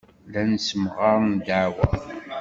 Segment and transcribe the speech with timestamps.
[0.27, 1.91] Llan ssemɣaren ddeɛwa.